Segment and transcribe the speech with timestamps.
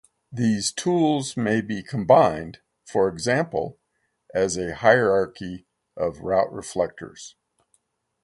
[0.31, 2.57] These tools may be combined,
[2.87, 3.77] for example,
[4.33, 7.35] as a hierarchy of route reflectors.